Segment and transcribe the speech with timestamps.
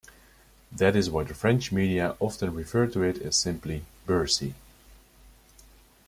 [0.71, 4.55] That is why the French media often refer to it as simply "Bercy".